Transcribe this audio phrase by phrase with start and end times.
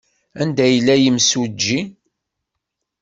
[0.41, 1.79] Anda yella yimsujji?